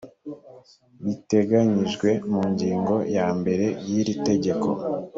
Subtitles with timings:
[1.03, 4.69] biteganyijwe mu ngingo ya mbere y iri tegeko